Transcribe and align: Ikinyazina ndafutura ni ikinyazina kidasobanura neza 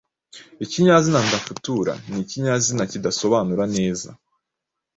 Ikinyazina 0.63 1.19
ndafutura 1.27 1.93
ni 2.09 2.19
ikinyazina 2.23 2.83
kidasobanura 2.91 3.63
neza 3.75 4.09